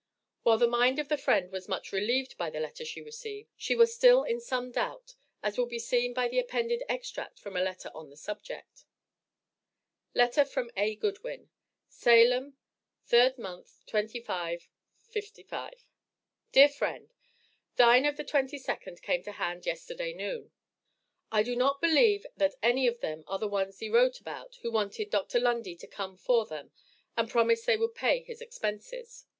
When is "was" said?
1.51-1.67, 3.75-3.93